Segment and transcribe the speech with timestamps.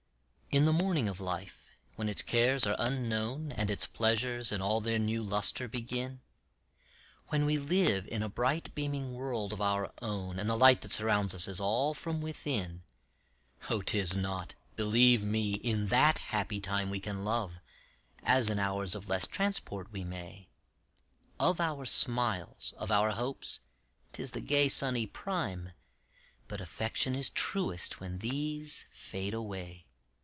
[0.53, 4.81] In the morning of life, when its cares are unknown, And its pleasures in all
[4.81, 6.19] their new lustre begin,
[7.29, 10.91] When we live in a bright beaming world of our own, And the light that
[10.91, 12.83] surrounds us is all from within;
[13.69, 17.61] Oh 'tis not, believe me, in that happy time We can love,
[18.21, 20.49] as in hours of less transport we may;
[21.39, 23.61] Of our smiles, of our hopes,
[24.11, 25.71] 'tis the gay sunny prime,
[26.49, 29.85] But affection is truest when these fade away.